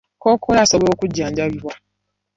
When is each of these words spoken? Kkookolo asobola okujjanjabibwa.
Kkookolo 0.21 0.59
asobola 0.61 0.91
okujjanjabibwa. 0.95 1.73